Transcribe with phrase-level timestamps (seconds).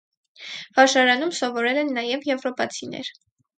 [0.79, 3.15] Վարժարանում սովորել են նաև եվրոպացիներ։